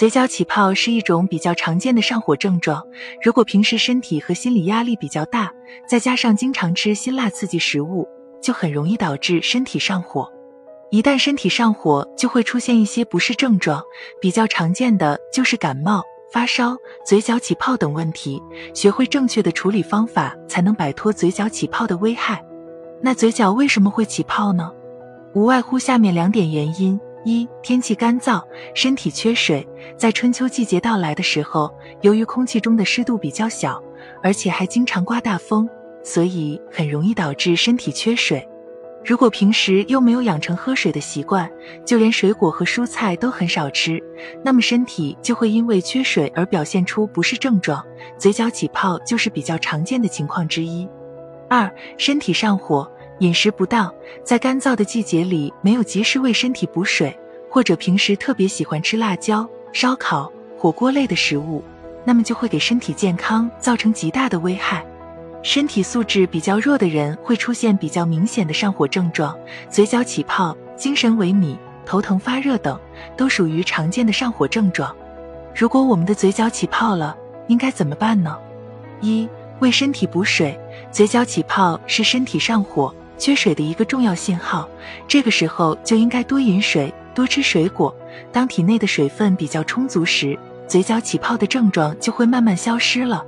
[0.00, 2.82] 嘴角起泡是一种比较常见的上火症状。
[3.22, 5.52] 如果平时身体和心理压力比较大，
[5.86, 8.08] 再加上经常吃辛辣刺激食物，
[8.40, 10.26] 就很容易导致身体上火。
[10.90, 13.82] 一旦身体上火，就会出现一些不适症状，
[14.22, 16.74] 比较常见的就是感冒、发烧、
[17.04, 18.40] 嘴角起泡等问题。
[18.72, 22.42] 学会正确的处理方法，才能摆脱嘴角起泡的危害。
[23.02, 24.72] 那嘴角为什么会起泡呢？
[25.34, 26.98] 无外乎下面两点原因。
[27.24, 28.42] 一天气干燥，
[28.74, 29.66] 身体缺水，
[29.96, 31.70] 在春秋季节到来的时候，
[32.00, 33.82] 由于空气中的湿度比较小，
[34.22, 35.68] 而且还经常刮大风，
[36.02, 38.46] 所以很容易导致身体缺水。
[39.04, 41.50] 如果平时又没有养成喝水的习惯，
[41.84, 44.02] 就连水果和蔬菜都很少吃，
[44.42, 47.84] 那么身体就会因为缺水而表现出不适症状，
[48.18, 50.88] 嘴角起泡就是比较常见的情况之一。
[51.50, 52.90] 二身体上火。
[53.20, 53.92] 饮食不当，
[54.24, 57.14] 在干燥的季节里没有及时为身体补水，
[57.50, 61.62] 或者平时特别喜欢吃辣椒、烧烤、火锅类的食物，
[62.02, 64.84] 那么就会给身体健康造成极大的危害。
[65.42, 72.78] 身体素质比较弱的人会出现比较明显的上火症状，嘴角起泡、精神萎靡、头疼发热等，
[73.18, 74.94] 都属于常见的上火症状。
[75.54, 77.14] 如果我们的嘴角起泡了，
[77.48, 78.34] 应该怎么办呢？
[79.02, 79.28] 一、
[79.58, 80.58] 为身体补水。
[80.90, 82.94] 嘴角起泡是身体上火。
[83.20, 84.66] 缺水的一个重要信号，
[85.06, 87.94] 这个时候就应该多饮水，多吃水果。
[88.32, 93.22] 当体内的水分比较充足时，嘴角起泡的症状就会慢慢消失了。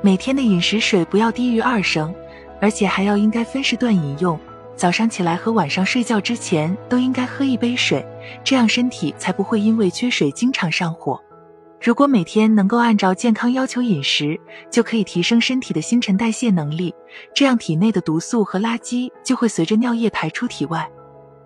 [0.00, 2.14] 每天的饮食水不要低于二升，
[2.60, 4.38] 而且还要应该分时段饮用。
[4.76, 8.06] 早上起来和晚上睡觉之前都应该喝一杯水，
[8.44, 11.20] 这样身体才不会因为缺水经常上火。
[11.84, 14.40] 如果每天能够按照健康要求饮食，
[14.70, 16.94] 就可以提升身体的新陈代谢能力，
[17.34, 20.90] 这样体内的毒素和垃圾就会随着尿液排出体外。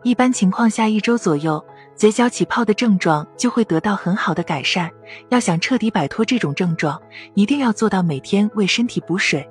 [0.05, 1.63] 一般情况下，一周左右，
[1.97, 4.89] 嘴角起泡的症状就会得到很好的改善。
[5.29, 7.03] 要想彻底摆脱这种症状，
[7.35, 9.45] 一定要做到每天为身体补水。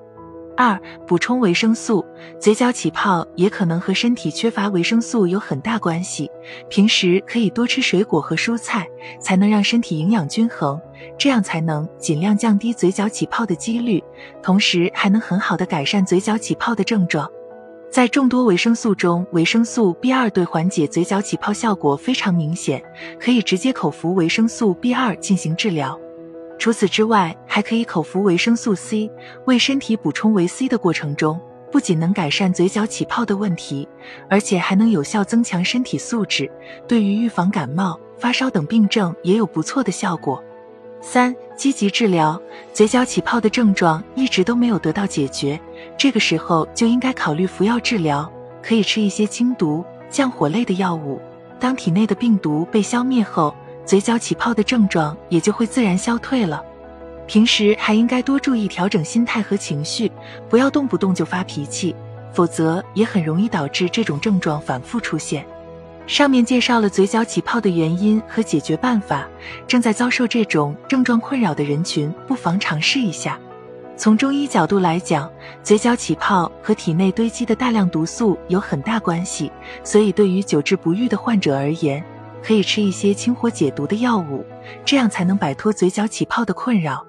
[0.57, 2.03] 二、补充维生素，
[2.39, 6.29] 嘴角起泡也可能和身体缺乏维生素有很大关系。
[6.67, 8.87] 平时可以多吃水果和蔬菜，
[9.21, 10.81] 才能让身体营养均衡，
[11.15, 14.03] 这样才能尽量降低嘴角起泡的几率，
[14.41, 17.29] 同时还能很好的改善嘴角起泡的症状。
[17.91, 22.83] 在众多维生素中，维生素 B 二对缓解嘴角起泡效果非常明显，
[23.19, 25.97] 可以直接口服维生素 B 二进行治疗。
[26.59, 29.09] 除此之外，还可以口服维生素 C，
[29.45, 31.39] 为身体补充维 C 的过程中，
[31.71, 33.87] 不仅能改善嘴角起泡的问题，
[34.29, 36.49] 而且还能有效增强身体素质，
[36.87, 40.43] 对于预防感冒、发烧等病症也有不错的效果。
[40.99, 42.41] 三、积极治疗，
[42.73, 45.59] 嘴角起泡的症状一直都没有得到解决，
[45.95, 48.29] 这个时候就应该考虑服药治疗，
[48.63, 51.21] 可以吃一些清毒、降火类的药物。
[51.59, 53.53] 当体内的病毒被消灭后，
[53.87, 56.61] 嘴角起泡的症状也就会自然消退了。
[57.25, 60.11] 平时还应该多注意调整心态和情绪，
[60.49, 61.95] 不要动不动就发脾气，
[62.33, 65.45] 否则也很容易导致这种症状反复出现。
[66.05, 69.25] 上面介绍了嘴角起泡的原因和解决办法，
[69.65, 73.39] 正在遭受这种症状困扰的人群不妨尝试一下。
[73.95, 75.31] 从中医角度来讲，
[75.63, 79.49] 嘴角起泡和体内堆积的大量毒素有很大关系，
[79.81, 82.03] 所以对于久治不愈的患者而言。
[82.43, 84.45] 可以吃一些清火解毒的药物，
[84.85, 87.05] 这样才能摆脱嘴角起泡的困扰。